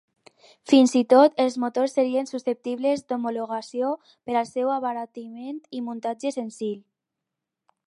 Fins 0.69 0.93
i 0.99 1.01
tot 1.13 1.35
els 1.43 1.57
motors 1.63 1.93
serien 1.97 2.29
susceptibles 2.31 3.05
d'homologació 3.13 3.93
per 4.09 4.37
al 4.41 4.49
seu 4.53 4.73
abaratiment 4.79 5.63
i 5.81 5.85
muntatge 5.91 6.35
senzill. 6.41 6.81